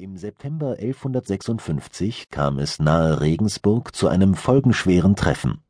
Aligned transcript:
Im 0.00 0.16
September 0.16 0.76
1156 0.78 2.30
kam 2.30 2.60
es 2.60 2.78
nahe 2.78 3.20
Regensburg 3.20 3.96
zu 3.96 4.06
einem 4.06 4.34
folgenschweren 4.34 5.16
Treffen. 5.16 5.64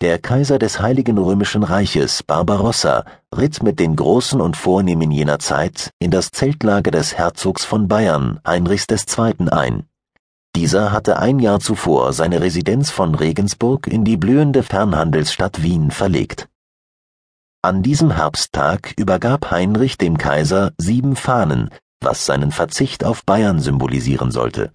Der 0.00 0.18
Kaiser 0.18 0.58
des 0.58 0.80
Heiligen 0.80 1.16
Römischen 1.16 1.62
Reiches, 1.62 2.24
Barbarossa, 2.24 3.04
ritt 3.32 3.62
mit 3.62 3.78
den 3.78 3.94
Großen 3.94 4.40
und 4.40 4.56
Vornehmen 4.56 5.12
jener 5.12 5.38
Zeit 5.38 5.90
in 6.00 6.10
das 6.10 6.32
Zeltlager 6.32 6.90
des 6.90 7.16
Herzogs 7.16 7.64
von 7.64 7.86
Bayern, 7.86 8.40
Heinrichs 8.44 8.86
II. 8.90 9.48
ein. 9.52 9.86
Dieser 10.56 10.90
hatte 10.90 11.20
ein 11.20 11.38
Jahr 11.38 11.60
zuvor 11.60 12.12
seine 12.14 12.40
Residenz 12.40 12.90
von 12.90 13.14
Regensburg 13.14 13.86
in 13.86 14.04
die 14.04 14.16
blühende 14.16 14.64
Fernhandelsstadt 14.64 15.62
Wien 15.62 15.92
verlegt. 15.92 16.48
An 17.62 17.84
diesem 17.84 18.10
Herbsttag 18.10 18.92
übergab 18.98 19.52
Heinrich 19.52 19.98
dem 19.98 20.18
Kaiser 20.18 20.72
sieben 20.78 21.14
Fahnen, 21.14 21.70
was 22.04 22.26
seinen 22.26 22.52
Verzicht 22.52 23.04
auf 23.04 23.24
Bayern 23.24 23.60
symbolisieren 23.60 24.30
sollte. 24.30 24.72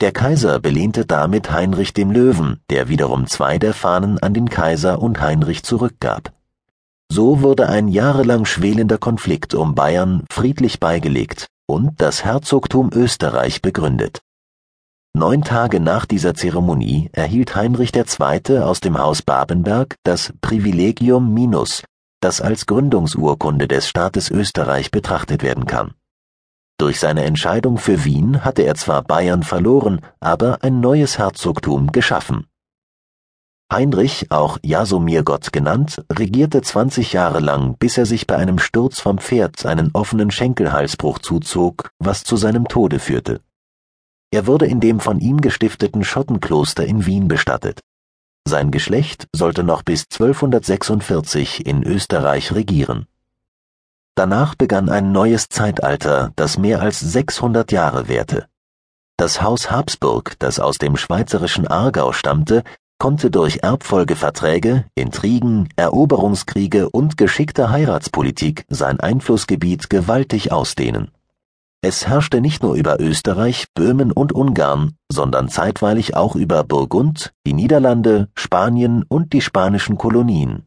Der 0.00 0.12
Kaiser 0.12 0.58
belehnte 0.58 1.06
damit 1.06 1.52
Heinrich 1.52 1.92
dem 1.94 2.10
Löwen, 2.10 2.60
der 2.68 2.88
wiederum 2.88 3.26
zwei 3.26 3.58
der 3.58 3.74
Fahnen 3.74 4.18
an 4.18 4.34
den 4.34 4.48
Kaiser 4.48 5.00
und 5.00 5.20
Heinrich 5.20 5.62
zurückgab. 5.62 6.32
So 7.10 7.42
wurde 7.42 7.68
ein 7.68 7.88
jahrelang 7.88 8.44
schwelender 8.44 8.98
Konflikt 8.98 9.54
um 9.54 9.74
Bayern 9.74 10.24
friedlich 10.30 10.80
beigelegt 10.80 11.46
und 11.66 12.00
das 12.00 12.24
Herzogtum 12.24 12.90
Österreich 12.92 13.62
begründet. 13.62 14.20
Neun 15.16 15.42
Tage 15.42 15.78
nach 15.78 16.06
dieser 16.06 16.34
Zeremonie 16.34 17.08
erhielt 17.12 17.54
Heinrich 17.54 17.94
II. 17.94 18.58
aus 18.58 18.80
dem 18.80 18.98
Haus 18.98 19.22
Babenberg 19.22 19.94
das 20.02 20.32
Privilegium 20.40 21.32
Minus, 21.32 21.84
das 22.20 22.40
als 22.40 22.66
Gründungsurkunde 22.66 23.68
des 23.68 23.88
Staates 23.88 24.28
Österreich 24.28 24.90
betrachtet 24.90 25.44
werden 25.44 25.66
kann. 25.66 25.94
Durch 26.78 26.98
seine 26.98 27.24
Entscheidung 27.24 27.78
für 27.78 28.04
Wien 28.04 28.44
hatte 28.44 28.62
er 28.62 28.74
zwar 28.74 29.02
Bayern 29.02 29.42
verloren, 29.42 30.00
aber 30.20 30.58
ein 30.62 30.80
neues 30.80 31.18
Herzogtum 31.18 31.92
geschaffen. 31.92 32.46
Heinrich, 33.72 34.30
auch 34.30 34.58
Jasomirgott 34.62 35.52
genannt, 35.52 36.04
regierte 36.12 36.62
20 36.62 37.12
Jahre 37.12 37.40
lang, 37.40 37.76
bis 37.78 37.96
er 37.96 38.06
sich 38.06 38.26
bei 38.26 38.36
einem 38.36 38.58
Sturz 38.58 39.00
vom 39.00 39.18
Pferd 39.18 39.64
einen 39.66 39.90
offenen 39.94 40.30
Schenkelhalsbruch 40.30 41.18
zuzog, 41.20 41.90
was 41.98 42.24
zu 42.24 42.36
seinem 42.36 42.68
Tode 42.68 42.98
führte. 42.98 43.40
Er 44.30 44.46
wurde 44.46 44.66
in 44.66 44.80
dem 44.80 45.00
von 45.00 45.20
ihm 45.20 45.40
gestifteten 45.40 46.04
Schottenkloster 46.04 46.84
in 46.84 47.06
Wien 47.06 47.28
bestattet. 47.28 47.80
Sein 48.46 48.70
Geschlecht 48.70 49.28
sollte 49.34 49.62
noch 49.62 49.82
bis 49.82 50.06
1246 50.12 51.64
in 51.66 51.82
Österreich 51.82 52.52
regieren. 52.52 53.06
Danach 54.16 54.54
begann 54.54 54.88
ein 54.88 55.10
neues 55.10 55.48
Zeitalter, 55.48 56.32
das 56.36 56.56
mehr 56.56 56.80
als 56.80 57.00
600 57.00 57.72
Jahre 57.72 58.06
währte. 58.08 58.46
Das 59.16 59.42
Haus 59.42 59.70
Habsburg, 59.70 60.34
das 60.38 60.60
aus 60.60 60.78
dem 60.78 60.96
schweizerischen 60.96 61.66
Aargau 61.66 62.12
stammte, 62.12 62.62
konnte 62.98 63.30
durch 63.30 63.58
Erbfolgeverträge, 63.62 64.84
Intrigen, 64.94 65.68
Eroberungskriege 65.76 66.90
und 66.90 67.16
geschickte 67.16 67.70
Heiratspolitik 67.70 68.64
sein 68.68 69.00
Einflussgebiet 69.00 69.90
gewaltig 69.90 70.52
ausdehnen. 70.52 71.10
Es 71.82 72.06
herrschte 72.06 72.40
nicht 72.40 72.62
nur 72.62 72.76
über 72.76 73.00
Österreich, 73.00 73.66
Böhmen 73.74 74.10
und 74.10 74.32
Ungarn, 74.32 74.94
sondern 75.10 75.48
zeitweilig 75.48 76.16
auch 76.16 76.34
über 76.34 76.64
Burgund, 76.64 77.32
die 77.46 77.52
Niederlande, 77.52 78.28
Spanien 78.34 79.04
und 79.06 79.32
die 79.32 79.42
spanischen 79.42 79.98
Kolonien. 79.98 80.66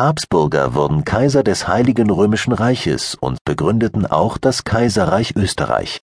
Habsburger 0.00 0.74
wurden 0.74 1.04
Kaiser 1.04 1.44
des 1.44 1.68
Heiligen 1.68 2.10
Römischen 2.10 2.52
Reiches 2.52 3.14
und 3.14 3.38
begründeten 3.44 4.06
auch 4.06 4.38
das 4.38 4.64
Kaiserreich 4.64 5.36
Österreich. 5.36 6.00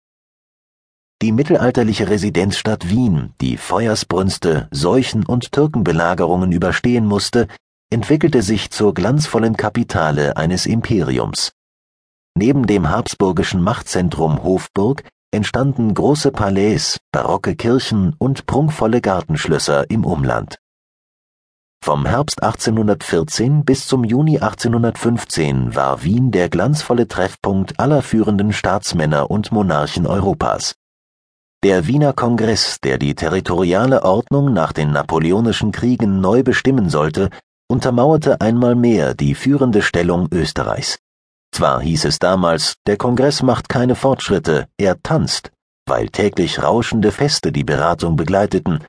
Die 1.21 1.33
mittelalterliche 1.33 2.09
Residenzstadt 2.09 2.89
Wien, 2.89 3.33
die 3.41 3.57
Feuersbrünste, 3.57 4.69
Seuchen 4.71 5.25
und 5.25 5.51
Türkenbelagerungen 5.51 6.53
überstehen 6.53 7.05
musste, 7.05 7.49
entwickelte 7.89 8.43
sich 8.43 8.71
zur 8.71 8.93
glanzvollen 8.93 9.57
Kapitale 9.57 10.37
eines 10.37 10.67
Imperiums. 10.67 11.51
Neben 12.33 12.67
dem 12.67 12.89
habsburgischen 12.89 13.61
Machtzentrum 13.61 14.41
Hofburg 14.41 15.03
entstanden 15.31 15.93
große 15.93 16.31
Palais, 16.31 16.97
barocke 17.11 17.57
Kirchen 17.57 18.15
und 18.17 18.45
prunkvolle 18.45 19.01
Gartenschlösser 19.01 19.89
im 19.89 20.05
Umland. 20.05 20.60
Vom 21.83 22.05
Herbst 22.05 22.43
1814 22.43 23.65
bis 23.65 23.87
zum 23.87 24.03
Juni 24.03 24.37
1815 24.37 25.75
war 25.75 26.03
Wien 26.03 26.29
der 26.29 26.47
glanzvolle 26.47 27.07
Treffpunkt 27.07 27.79
aller 27.79 28.03
führenden 28.03 28.53
Staatsmänner 28.53 29.31
und 29.31 29.51
Monarchen 29.51 30.05
Europas. 30.05 30.75
Der 31.63 31.87
Wiener 31.87 32.13
Kongress, 32.13 32.79
der 32.81 32.99
die 32.99 33.15
territoriale 33.15 34.03
Ordnung 34.03 34.53
nach 34.53 34.73
den 34.73 34.91
napoleonischen 34.91 35.71
Kriegen 35.71 36.21
neu 36.21 36.43
bestimmen 36.43 36.87
sollte, 36.89 37.31
untermauerte 37.67 38.39
einmal 38.41 38.75
mehr 38.75 39.15
die 39.15 39.33
führende 39.33 39.81
Stellung 39.81 40.27
Österreichs. 40.31 40.99
Zwar 41.51 41.81
hieß 41.81 42.05
es 42.05 42.19
damals, 42.19 42.75
der 42.85 42.97
Kongress 42.97 43.41
macht 43.41 43.69
keine 43.69 43.95
Fortschritte, 43.95 44.67
er 44.77 45.01
tanzt, 45.01 45.51
weil 45.87 46.09
täglich 46.09 46.61
rauschende 46.61 47.11
Feste 47.11 47.51
die 47.51 47.63
Beratung 47.63 48.15
begleiteten, 48.15 48.85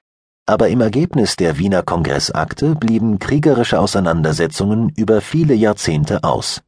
aber 0.53 0.69
im 0.69 0.83
Ergebnis 0.83 1.37
der 1.37 1.57
Wiener 1.57 1.83
Kongressakte 1.83 2.75
blieben 2.75 3.19
kriegerische 3.19 3.81
Auseinandersetzungen 3.81 4.91
über 4.91 5.23
viele 5.23 5.55
Jahrzehnte 5.55 6.25
aus. 6.25 6.61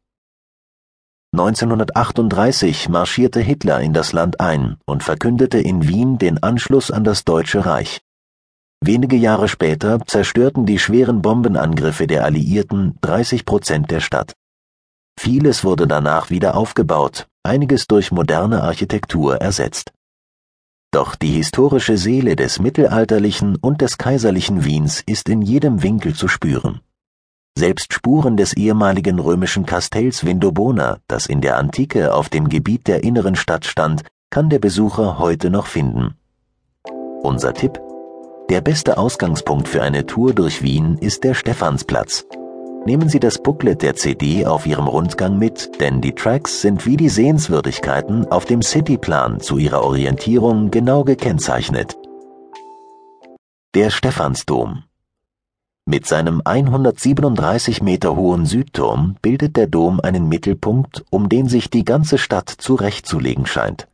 1938 1.34 2.88
marschierte 2.88 3.40
Hitler 3.40 3.80
in 3.82 3.92
das 3.92 4.14
Land 4.14 4.40
ein 4.40 4.78
und 4.86 5.02
verkündete 5.02 5.58
in 5.58 5.86
Wien 5.86 6.16
den 6.16 6.42
Anschluss 6.42 6.90
an 6.90 7.04
das 7.04 7.24
Deutsche 7.24 7.66
Reich. 7.66 8.00
Wenige 8.80 9.16
Jahre 9.16 9.48
später 9.48 10.00
zerstörten 10.06 10.64
die 10.64 10.78
schweren 10.78 11.20
Bombenangriffe 11.20 12.06
der 12.06 12.24
Alliierten 12.24 12.96
30 13.02 13.44
Prozent 13.44 13.90
der 13.90 14.00
Stadt. 14.00 14.32
Vieles 15.20 15.62
wurde 15.62 15.86
danach 15.86 16.30
wieder 16.30 16.56
aufgebaut, 16.56 17.26
einiges 17.42 17.86
durch 17.86 18.12
moderne 18.12 18.62
Architektur 18.62 19.36
ersetzt. 19.36 19.92
Doch 20.94 21.16
die 21.16 21.32
historische 21.32 21.98
Seele 21.98 22.36
des 22.36 22.60
mittelalterlichen 22.60 23.56
und 23.56 23.80
des 23.80 23.98
kaiserlichen 23.98 24.64
Wiens 24.64 25.02
ist 25.04 25.28
in 25.28 25.42
jedem 25.42 25.82
Winkel 25.82 26.14
zu 26.14 26.28
spüren. 26.28 26.82
Selbst 27.58 27.92
Spuren 27.92 28.36
des 28.36 28.52
ehemaligen 28.52 29.18
römischen 29.18 29.66
Kastells 29.66 30.24
Vindobona, 30.24 30.98
das 31.08 31.26
in 31.26 31.40
der 31.40 31.58
Antike 31.58 32.14
auf 32.14 32.28
dem 32.28 32.48
Gebiet 32.48 32.86
der 32.86 33.02
inneren 33.02 33.34
Stadt 33.34 33.64
stand, 33.64 34.04
kann 34.30 34.50
der 34.50 34.60
Besucher 34.60 35.18
heute 35.18 35.50
noch 35.50 35.66
finden. 35.66 36.14
Unser 37.24 37.54
Tipp? 37.54 37.80
Der 38.48 38.60
beste 38.60 38.96
Ausgangspunkt 38.96 39.66
für 39.66 39.82
eine 39.82 40.06
Tour 40.06 40.32
durch 40.32 40.62
Wien 40.62 40.96
ist 40.98 41.24
der 41.24 41.34
Stephansplatz. 41.34 42.24
Nehmen 42.86 43.08
Sie 43.08 43.18
das 43.18 43.38
Booklet 43.38 43.80
der 43.80 43.96
CD 43.96 44.44
auf 44.44 44.66
Ihrem 44.66 44.88
Rundgang 44.88 45.38
mit, 45.38 45.80
denn 45.80 46.02
die 46.02 46.14
Tracks 46.14 46.60
sind 46.60 46.84
wie 46.84 46.98
die 46.98 47.08
Sehenswürdigkeiten 47.08 48.30
auf 48.30 48.44
dem 48.44 48.60
Cityplan 48.60 49.40
zu 49.40 49.56
Ihrer 49.56 49.82
Orientierung 49.82 50.70
genau 50.70 51.02
gekennzeichnet. 51.02 51.96
Der 53.74 53.88
Stephansdom 53.88 54.82
Mit 55.86 56.06
seinem 56.06 56.42
137 56.44 57.82
Meter 57.82 58.16
hohen 58.16 58.44
Südturm 58.44 59.16
bildet 59.22 59.56
der 59.56 59.66
Dom 59.66 60.00
einen 60.00 60.28
Mittelpunkt, 60.28 61.06
um 61.08 61.30
den 61.30 61.48
sich 61.48 61.70
die 61.70 61.86
ganze 61.86 62.18
Stadt 62.18 62.50
zurechtzulegen 62.50 63.46
scheint. 63.46 63.88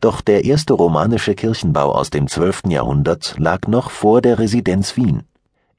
Doch 0.00 0.20
der 0.20 0.44
erste 0.44 0.74
romanische 0.74 1.34
Kirchenbau 1.34 1.92
aus 1.92 2.10
dem 2.10 2.28
12. 2.28 2.62
Jahrhundert 2.68 3.34
lag 3.38 3.66
noch 3.66 3.90
vor 3.90 4.22
der 4.22 4.38
Residenz 4.38 4.96
Wien. 4.96 5.24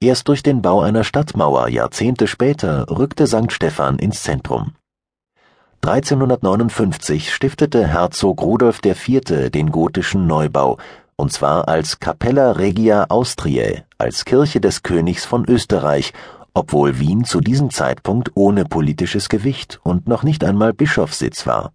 Erst 0.03 0.29
durch 0.29 0.41
den 0.41 0.63
Bau 0.63 0.81
einer 0.81 1.03
Stadtmauer 1.03 1.67
Jahrzehnte 1.67 2.25
später 2.25 2.89
rückte 2.89 3.28
St. 3.28 3.51
Stephan 3.51 4.00
ins 4.00 4.23
Zentrum. 4.23 4.73
1359 5.84 7.31
stiftete 7.31 7.85
Herzog 7.85 8.41
Rudolf 8.41 8.79
IV. 8.84 9.51
den 9.51 9.72
gotischen 9.72 10.25
Neubau, 10.25 10.79
und 11.17 11.31
zwar 11.31 11.67
als 11.67 11.99
Capella 11.99 12.53
Regia 12.53 13.05
Austriae, 13.09 13.84
als 13.99 14.26
Kirche 14.26 14.59
des 14.59 14.81
Königs 14.81 15.23
von 15.23 15.46
Österreich, 15.47 16.14
obwohl 16.55 16.97
Wien 16.97 17.23
zu 17.23 17.40
diesem 17.40 17.70
Zeitpunkt 17.70 18.31
ohne 18.34 18.66
politisches 18.66 19.29
Gewicht 19.29 19.79
und 19.84 20.08
noch 20.08 20.23
nicht 20.23 20.43
einmal 20.43 20.73
Bischofssitz 20.73 21.46
war. 21.46 21.73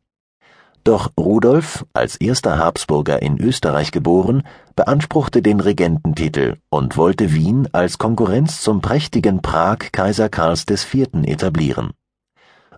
Doch 0.83 1.11
Rudolf, 1.19 1.85
als 1.93 2.17
erster 2.17 2.59
Habsburger 2.59 3.23
in 3.23 3.41
Österreich 3.41 3.93
geboren, 3.93 4.43
beanspruchte 4.77 5.43
den 5.43 5.61
Regententitel 5.61 6.59
und 6.69 6.97
wollte 6.97 7.33
Wien 7.33 7.67
als 7.73 7.99
Konkurrenz 7.99 8.61
zum 8.61 8.83
prächtigen 8.83 9.41
Prag 9.41 9.79
Kaiser 9.91 10.29
Karls 10.29 10.67
IV. 10.69 11.09
etablieren. 11.25 11.91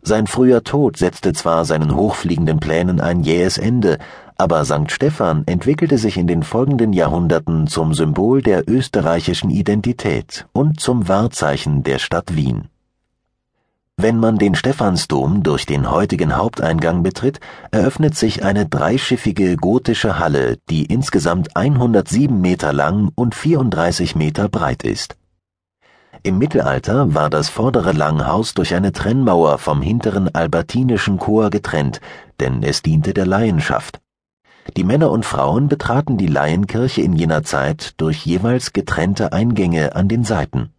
Sein 0.02 0.28
früher 0.28 0.62
Tod 0.62 0.96
setzte 0.96 1.32
zwar 1.32 1.64
seinen 1.64 1.94
hochfliegenden 1.94 2.60
Plänen 2.60 3.00
ein 3.00 3.24
jähes 3.24 3.58
Ende, 3.58 3.98
aber 4.36 4.64
St. 4.64 4.92
Stephan 4.92 5.42
entwickelte 5.46 5.98
sich 5.98 6.16
in 6.16 6.28
den 6.28 6.44
folgenden 6.44 6.92
Jahrhunderten 6.92 7.66
zum 7.66 7.92
Symbol 7.92 8.40
der 8.40 8.68
österreichischen 8.68 9.50
Identität 9.50 10.46
und 10.52 10.78
zum 10.78 11.08
Wahrzeichen 11.08 11.82
der 11.82 11.98
Stadt 11.98 12.36
Wien. 12.36 12.68
Wenn 14.00 14.20
man 14.20 14.38
den 14.38 14.54
Stephansdom 14.54 15.42
durch 15.42 15.66
den 15.66 15.90
heutigen 15.90 16.36
Haupteingang 16.36 17.02
betritt, 17.02 17.40
eröffnet 17.72 18.14
sich 18.14 18.44
eine 18.44 18.64
dreischiffige 18.64 19.56
gotische 19.56 20.20
Halle, 20.20 20.58
die 20.70 20.84
insgesamt 20.84 21.56
107 21.56 22.40
Meter 22.40 22.72
lang 22.72 23.10
und 23.16 23.34
34 23.34 24.14
Meter 24.14 24.48
breit 24.48 24.84
ist. 24.84 25.16
Im 26.22 26.38
Mittelalter 26.38 27.12
war 27.12 27.28
das 27.28 27.48
vordere 27.48 27.90
Langhaus 27.90 28.54
durch 28.54 28.72
eine 28.72 28.92
Trennmauer 28.92 29.58
vom 29.58 29.82
hinteren 29.82 30.32
albertinischen 30.32 31.18
Chor 31.18 31.50
getrennt, 31.50 32.00
denn 32.38 32.62
es 32.62 32.82
diente 32.82 33.12
der 33.12 33.26
Laienschaft. 33.26 33.98
Die 34.76 34.84
Männer 34.84 35.10
und 35.10 35.24
Frauen 35.24 35.66
betraten 35.66 36.16
die 36.18 36.28
Laienkirche 36.28 37.02
in 37.02 37.14
jener 37.14 37.42
Zeit 37.42 37.94
durch 37.96 38.24
jeweils 38.24 38.72
getrennte 38.72 39.32
Eingänge 39.32 39.96
an 39.96 40.06
den 40.06 40.22
Seiten. 40.22 40.72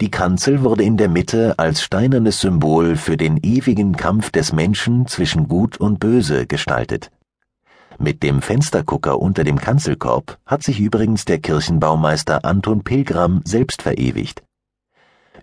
Die 0.00 0.10
Kanzel 0.10 0.62
wurde 0.62 0.82
in 0.82 0.96
der 0.96 1.10
Mitte 1.10 1.58
als 1.58 1.82
steinernes 1.82 2.40
Symbol 2.40 2.96
für 2.96 3.18
den 3.18 3.36
ewigen 3.42 3.94
Kampf 3.94 4.30
des 4.30 4.50
Menschen 4.54 5.06
zwischen 5.06 5.46
Gut 5.46 5.76
und 5.76 6.00
Böse 6.00 6.46
gestaltet. 6.46 7.10
Mit 7.98 8.22
dem 8.22 8.40
Fenstergucker 8.40 9.20
unter 9.20 9.44
dem 9.44 9.58
Kanzelkorb 9.58 10.38
hat 10.46 10.62
sich 10.62 10.80
übrigens 10.80 11.26
der 11.26 11.38
Kirchenbaumeister 11.38 12.46
Anton 12.46 12.82
Pilgram 12.82 13.42
selbst 13.44 13.82
verewigt. 13.82 14.42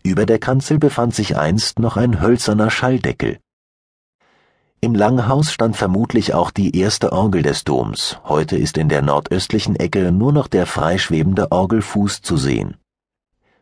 Über 0.02 0.26
der 0.26 0.40
Kanzel 0.40 0.80
befand 0.80 1.14
sich 1.14 1.38
einst 1.38 1.78
noch 1.78 1.96
ein 1.96 2.20
hölzerner 2.20 2.72
Schalldeckel. 2.72 3.38
Im 4.82 4.96
Langhaus 4.96 5.52
stand 5.52 5.76
vermutlich 5.76 6.34
auch 6.34 6.50
die 6.50 6.76
erste 6.76 7.12
Orgel 7.12 7.44
des 7.44 7.64
Doms, 7.64 8.20
heute 8.24 8.58
ist 8.58 8.80
in 8.80 8.90
der 8.90 9.04
nordöstlichen 9.04 9.76
Ecke 9.76 10.12
nur 10.12 10.34
noch 10.34 10.48
der 10.48 10.66
freischwebende 10.66 11.52
Orgelfuß 11.52 12.24
zu 12.24 12.38
sehen. 12.38 12.78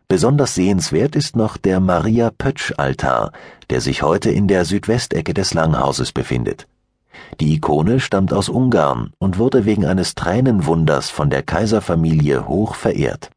Besonders 0.08 0.54
sehenswert 0.54 1.16
ist 1.16 1.36
noch 1.36 1.58
der 1.58 1.80
Maria-Pötsch-Altar, 1.80 3.32
der 3.70 3.82
sich 3.82 4.04
heute 4.04 4.30
in 4.30 4.48
der 4.48 4.66
Südwestecke 4.66 5.34
des 5.34 5.54
Langhauses 5.54 6.12
befindet. 6.12 6.68
Die 7.40 7.54
Ikone 7.54 8.00
stammt 8.00 8.34
aus 8.34 8.50
Ungarn 8.50 9.14
und 9.18 9.40
wurde 9.40 9.66
wegen 9.66 9.86
eines 9.86 10.16
Tränenwunders 10.16 11.10
von 11.10 11.30
der 11.30 11.44
Kaiserfamilie 11.44 12.48
hoch 12.48 12.76
verehrt. 12.76 13.32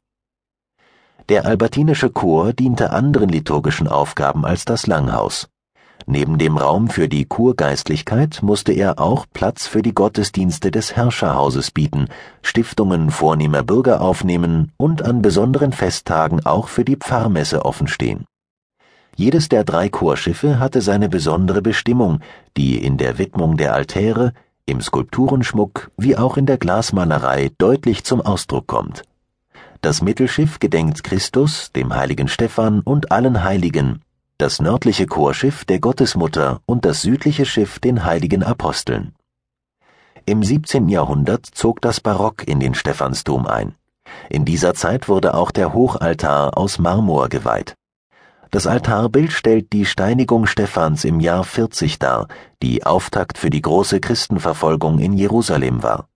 Der 1.28 1.46
albertinische 1.46 2.10
Chor 2.10 2.52
diente 2.52 2.90
anderen 2.90 3.28
liturgischen 3.28 3.88
Aufgaben 3.88 4.44
als 4.44 4.64
das 4.64 4.86
Langhaus. 4.86 5.48
Neben 6.06 6.38
dem 6.38 6.56
Raum 6.56 6.88
für 6.88 7.08
die 7.08 7.24
Kurgeistlichkeit 7.24 8.42
musste 8.42 8.72
er 8.72 8.98
auch 8.98 9.26
Platz 9.32 9.66
für 9.66 9.82
die 9.82 9.94
Gottesdienste 9.94 10.70
des 10.70 10.96
Herrscherhauses 10.96 11.70
bieten, 11.70 12.08
Stiftungen 12.42 13.10
vornehmer 13.10 13.62
Bürger 13.62 14.00
aufnehmen 14.00 14.72
und 14.76 15.02
an 15.02 15.22
besonderen 15.22 15.72
Festtagen 15.72 16.46
auch 16.46 16.68
für 16.68 16.84
die 16.84 16.96
Pfarrmesse 16.96 17.64
offenstehen. 17.64 18.24
Jedes 19.16 19.48
der 19.48 19.64
drei 19.64 19.88
Chorschiffe 19.88 20.60
hatte 20.60 20.80
seine 20.80 21.08
besondere 21.08 21.60
Bestimmung, 21.60 22.20
die 22.56 22.78
in 22.78 22.96
der 22.96 23.18
Widmung 23.18 23.56
der 23.56 23.74
Altäre, 23.74 24.32
im 24.64 24.80
Skulpturenschmuck 24.80 25.90
wie 25.96 26.16
auch 26.16 26.36
in 26.36 26.46
der 26.46 26.58
Glasmalerei 26.58 27.50
deutlich 27.58 28.04
zum 28.04 28.20
Ausdruck 28.20 28.66
kommt. 28.66 29.02
Das 29.80 30.02
Mittelschiff 30.02 30.58
gedenkt 30.58 31.04
Christus, 31.04 31.72
dem 31.72 31.94
heiligen 31.94 32.28
Stephan 32.28 32.80
und 32.80 33.10
allen 33.10 33.42
Heiligen, 33.42 34.02
das 34.38 34.60
nördliche 34.60 35.06
Chorschiff 35.06 35.64
der 35.64 35.80
Gottesmutter 35.80 36.60
und 36.64 36.84
das 36.84 37.02
südliche 37.02 37.44
Schiff 37.44 37.80
den 37.80 38.04
heiligen 38.04 38.44
Aposteln. 38.44 39.12
Im 40.26 40.44
17. 40.44 40.88
Jahrhundert 40.88 41.44
zog 41.44 41.80
das 41.80 42.00
Barock 42.00 42.46
in 42.46 42.60
den 42.60 42.74
Stephansdom 42.74 43.48
ein. 43.48 43.74
In 44.30 44.44
dieser 44.44 44.74
Zeit 44.74 45.08
wurde 45.08 45.34
auch 45.34 45.50
der 45.50 45.74
Hochaltar 45.74 46.56
aus 46.56 46.78
Marmor 46.78 47.28
geweiht. 47.28 47.74
Das 48.52 48.68
Altarbild 48.68 49.32
stellt 49.32 49.72
die 49.72 49.84
Steinigung 49.84 50.46
Stephans 50.46 51.04
im 51.04 51.18
Jahr 51.18 51.42
40 51.42 51.98
dar, 51.98 52.28
die 52.62 52.86
Auftakt 52.86 53.38
für 53.38 53.50
die 53.50 53.60
große 53.60 53.98
Christenverfolgung 53.98 55.00
in 55.00 55.14
Jerusalem 55.14 55.82
war. 55.82 56.08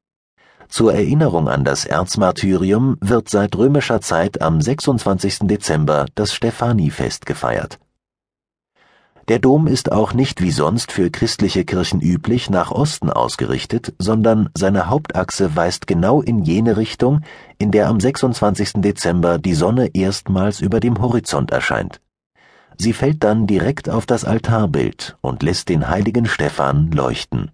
Zur 0.69 0.95
Erinnerung 0.95 1.49
an 1.49 1.65
das 1.65 1.85
Erzmartyrium 1.85 2.99
wird 3.01 3.29
seit 3.29 3.57
römischer 3.57 4.01
Zeit 4.01 4.41
am 4.41 4.61
26. 4.61 5.41
Dezember 5.41 6.07
das 6.15 6.33
Stephanifest 6.33 7.27
gefeiert 7.27 7.81
der 9.29 9.39
Dom 9.39 9.67
ist 9.67 9.93
auch 9.93 10.15
nicht 10.15 10.43
wie 10.43 10.51
sonst 10.51 10.91
für 10.91 11.11
christliche 11.11 11.65
Kirchen 11.65 12.01
üblich 12.01 12.51
nach 12.51 12.71
Osten 12.71 13.11
ausgerichtet, 13.11 13.95
sondern 13.99 14.51
seine 14.57 14.89
Hauptachse 14.89 15.55
weist 15.55 15.87
genau 15.87 16.23
in 16.23 16.43
jene 16.43 16.77
Richtung, 16.77 17.21
in 17.59 17.71
der 17.71 17.89
am 17.89 18.01
26. 18.01 18.75
Dezember 18.77 19.39
die 19.39 19.55
Sonne 19.55 19.91
erstmals 19.95 20.61
über 20.61 20.81
dem 20.81 21.01
Horizont 21.01 21.53
erscheint. 21.53 22.01
Sie 22.79 22.93
fällt 22.93 23.23
dann 23.23 23.47
direkt 23.47 23.89
auf 23.89 24.07
das 24.07 24.25
Altarbild 24.25 25.17
und 25.21 25.43
lässt 25.43 25.69
den 25.69 25.89
heiligen 25.89 26.27
Stephan 26.27 26.91
leuchten. 26.91 27.53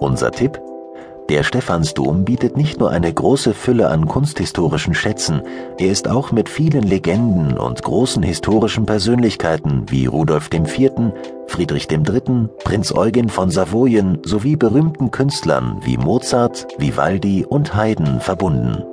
Unser 0.00 0.32
Tipp? 0.32 0.60
Der 1.34 1.42
Stephansdom 1.42 2.24
bietet 2.24 2.56
nicht 2.56 2.78
nur 2.78 2.92
eine 2.92 3.12
große 3.12 3.54
Fülle 3.54 3.88
an 3.88 4.06
kunsthistorischen 4.06 4.94
Schätzen, 4.94 5.42
er 5.78 5.90
ist 5.90 6.08
auch 6.08 6.30
mit 6.30 6.48
vielen 6.48 6.84
Legenden 6.84 7.58
und 7.58 7.82
großen 7.82 8.22
historischen 8.22 8.86
Persönlichkeiten 8.86 9.82
wie 9.88 10.06
Rudolf 10.06 10.48
IV., 10.54 10.92
Friedrich 11.48 11.90
III., 11.90 12.50
Prinz 12.62 12.94
Eugen 12.94 13.28
von 13.28 13.50
Savoyen 13.50 14.18
sowie 14.24 14.54
berühmten 14.54 15.10
Künstlern 15.10 15.80
wie 15.82 15.96
Mozart, 15.96 16.68
Vivaldi 16.78 17.44
und 17.44 17.74
Haydn 17.74 18.20
verbunden. 18.20 18.84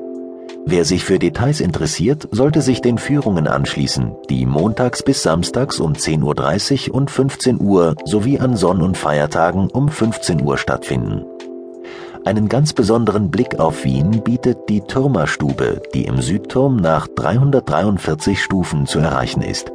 Wer 0.65 0.83
sich 0.83 1.03
für 1.03 1.19
Details 1.19 1.59
interessiert, 1.59 2.27
sollte 2.31 2.63
sich 2.63 2.81
den 2.81 2.97
Führungen 2.97 3.47
anschließen, 3.47 4.15
die 4.31 4.47
montags 4.47 5.03
bis 5.03 5.21
samstags 5.21 5.79
um 5.79 5.93
10.30 5.93 6.89
Uhr 6.89 6.95
und 6.95 7.11
15 7.11 7.61
Uhr 7.61 7.95
sowie 8.05 8.39
an 8.39 8.55
Sonn- 8.55 8.81
und 8.81 8.97
Feiertagen 8.97 9.69
um 9.69 9.89
15 9.89 10.41
Uhr 10.41 10.57
stattfinden. 10.57 11.23
Einen 12.23 12.49
ganz 12.49 12.73
besonderen 12.73 13.31
Blick 13.31 13.59
auf 13.59 13.83
Wien 13.83 14.21
bietet 14.23 14.69
die 14.69 14.81
Türmerstube, 14.81 15.81
die 15.95 16.05
im 16.05 16.21
Südturm 16.21 16.75
nach 16.75 17.07
343 17.07 18.41
Stufen 18.41 18.85
zu 18.85 18.99
erreichen 18.99 19.41
ist. 19.41 19.71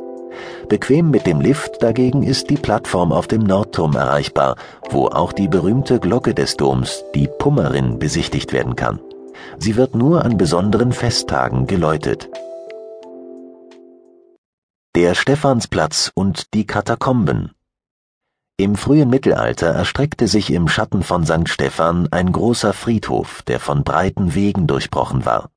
Bequem 0.68 1.10
mit 1.10 1.26
dem 1.26 1.40
Lift 1.40 1.82
dagegen 1.82 2.22
ist 2.22 2.48
die 2.50 2.56
Plattform 2.56 3.10
auf 3.10 3.26
dem 3.26 3.42
Nordturm 3.42 3.96
erreichbar, 3.96 4.56
wo 4.90 5.06
auch 5.06 5.32
die 5.32 5.48
berühmte 5.48 5.98
Glocke 5.98 6.34
des 6.34 6.56
Doms, 6.56 7.04
die 7.16 7.28
Pummerin, 7.38 7.98
besichtigt 7.98 8.52
werden 8.52 8.76
kann. 8.76 9.00
Sie 9.58 9.76
wird 9.76 9.96
nur 9.96 10.24
an 10.24 10.36
besonderen 10.36 10.92
Festtagen 10.92 11.66
geläutet. 11.66 12.28
Der 14.94 15.14
Stephansplatz 15.14 16.12
und 16.14 16.54
die 16.54 16.64
Katakomben 16.64 17.50
im 18.58 18.74
frühen 18.74 19.10
Mittelalter 19.10 19.68
erstreckte 19.68 20.28
sich 20.28 20.50
im 20.50 20.66
Schatten 20.66 21.02
von 21.02 21.26
St. 21.26 21.48
Stephan 21.48 22.08
ein 22.10 22.32
großer 22.32 22.72
Friedhof, 22.72 23.42
der 23.42 23.60
von 23.60 23.84
breiten 23.84 24.34
Wegen 24.34 24.66
durchbrochen 24.66 25.26
war. 25.26 25.50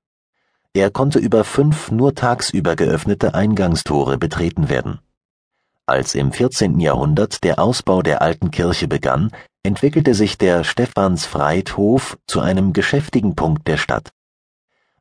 Er 0.74 0.92
konnte 0.92 1.18
über 1.18 1.46
fünf 1.46 1.92
nur 1.92 2.14
tagsüber 2.14 2.76
geöffnete 2.76 3.34
Eingangstore 3.34 4.18
betreten 4.18 4.68
werden. 4.68 5.00
Als 5.86 6.14
im 6.14 6.34
14. 6.34 6.80
Jahrhundert 6.80 7.44
der 7.44 7.58
Ausbau 7.58 8.02
der 8.02 8.22
alten 8.22 8.52
Kirche 8.52 8.88
begann, 8.88 9.32
entwickelte 9.64 10.14
sich 10.14 10.38
der 10.38 10.64
Stephansfreithof 10.64 12.18
zu 12.28 12.42
einem 12.42 12.74
geschäftigen 12.74 13.36
Punkt 13.36 13.68
der 13.68 13.78
Stadt. 13.78 14.12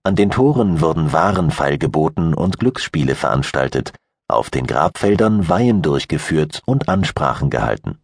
An 0.04 0.14
den 0.14 0.30
Toren 0.30 0.80
wurden 0.80 1.12
Warenfeil 1.12 1.78
geboten 1.78 2.32
und 2.32 2.58
Glücksspiele 2.60 3.16
veranstaltet, 3.16 3.92
auf 4.28 4.50
den 4.50 4.66
Grabfeldern 4.66 5.48
Weihen 5.48 5.82
durchgeführt 5.82 6.62
und 6.66 6.88
Ansprachen 6.88 7.50
gehalten. 7.50 7.98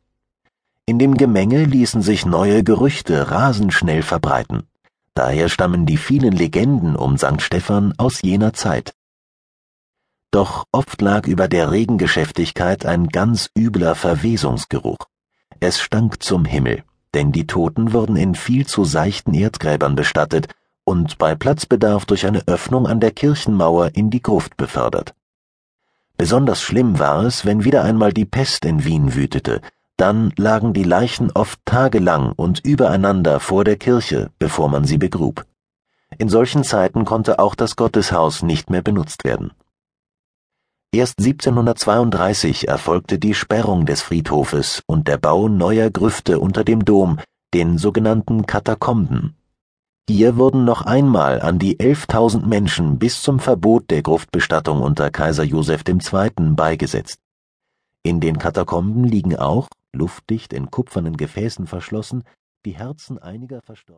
In 0.86 0.98
dem 0.98 1.16
Gemenge 1.16 1.64
ließen 1.64 2.02
sich 2.02 2.26
neue 2.26 2.64
Gerüchte 2.64 3.30
rasend 3.30 3.72
schnell 3.72 4.02
verbreiten. 4.02 4.64
Daher 5.14 5.48
stammen 5.48 5.86
die 5.86 5.96
vielen 5.96 6.32
Legenden 6.32 6.96
um 6.96 7.16
St. 7.16 7.40
Stephan 7.40 7.94
aus 7.98 8.20
jener 8.22 8.52
Zeit. 8.52 8.94
Doch 10.30 10.64
oft 10.72 11.00
lag 11.00 11.28
über 11.28 11.46
der 11.46 11.70
Regengeschäftigkeit 11.70 12.84
ein 12.84 13.08
ganz 13.08 13.50
übler 13.56 13.94
Verwesungsgeruch. 13.94 14.98
Es 15.60 15.80
stank 15.80 16.22
zum 16.22 16.44
Himmel, 16.44 16.82
denn 17.14 17.30
die 17.30 17.46
Toten 17.46 17.92
wurden 17.92 18.16
in 18.16 18.34
viel 18.34 18.66
zu 18.66 18.84
seichten 18.84 19.32
Erdgräbern 19.32 19.94
bestattet 19.94 20.48
und 20.84 21.18
bei 21.18 21.34
Platzbedarf 21.34 22.04
durch 22.04 22.26
eine 22.26 22.46
Öffnung 22.48 22.86
an 22.86 22.98
der 22.98 23.12
Kirchenmauer 23.12 23.90
in 23.94 24.10
die 24.10 24.20
Gruft 24.20 24.56
befördert. 24.56 25.14
Besonders 26.16 26.62
schlimm 26.62 26.98
war 26.98 27.24
es, 27.24 27.44
wenn 27.44 27.64
wieder 27.64 27.82
einmal 27.82 28.12
die 28.12 28.24
Pest 28.24 28.64
in 28.64 28.84
Wien 28.84 29.14
wütete, 29.14 29.60
dann 29.96 30.32
lagen 30.36 30.72
die 30.72 30.84
Leichen 30.84 31.30
oft 31.32 31.58
tagelang 31.64 32.32
und 32.32 32.64
übereinander 32.64 33.40
vor 33.40 33.64
der 33.64 33.76
Kirche, 33.76 34.30
bevor 34.38 34.68
man 34.68 34.84
sie 34.84 34.98
begrub. 34.98 35.44
In 36.18 36.28
solchen 36.28 36.64
Zeiten 36.64 37.04
konnte 37.04 37.38
auch 37.38 37.54
das 37.54 37.76
Gotteshaus 37.76 38.42
nicht 38.42 38.70
mehr 38.70 38.82
benutzt 38.82 39.24
werden. 39.24 39.52
Erst 40.92 41.18
1732 41.18 42.68
erfolgte 42.68 43.18
die 43.18 43.34
Sperrung 43.34 43.84
des 43.84 44.00
Friedhofes 44.00 44.82
und 44.86 45.08
der 45.08 45.18
Bau 45.18 45.48
neuer 45.48 45.90
Grüfte 45.90 46.38
unter 46.38 46.62
dem 46.62 46.84
Dom, 46.84 47.18
den 47.52 47.78
sogenannten 47.78 48.46
Katakomben. 48.46 49.36
Hier 50.06 50.36
wurden 50.36 50.66
noch 50.66 50.82
einmal 50.82 51.40
an 51.40 51.58
die 51.58 51.78
11.000 51.78 52.44
Menschen 52.44 52.98
bis 52.98 53.22
zum 53.22 53.40
Verbot 53.40 53.90
der 53.90 54.02
Gruftbestattung 54.02 54.82
unter 54.82 55.10
Kaiser 55.10 55.44
Joseph 55.44 55.82
II. 55.88 56.30
beigesetzt. 56.54 57.20
In 58.02 58.20
den 58.20 58.38
Katakomben 58.38 59.04
liegen 59.04 59.34
auch, 59.34 59.68
luftdicht 59.94 60.52
in 60.52 60.70
kupfernen 60.70 61.16
Gefäßen 61.16 61.66
verschlossen, 61.66 62.24
die 62.66 62.76
Herzen 62.76 63.18
einiger 63.18 63.62
verstorbenen 63.62 63.92